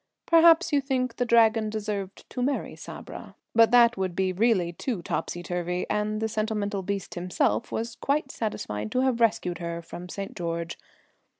[0.25, 5.03] Perhaps you think the Dragon deserved to marry Sabra, but that would be really too
[5.03, 10.09] topsy turvy, and the sentimental beast himself was quite satisfied to have rescued her from
[10.09, 10.35] St.
[10.35, 10.75] George.